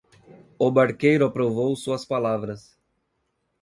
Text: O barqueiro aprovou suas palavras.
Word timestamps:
O 0.57 0.71
barqueiro 0.71 1.27
aprovou 1.27 1.75
suas 1.75 2.03
palavras. 2.03 2.75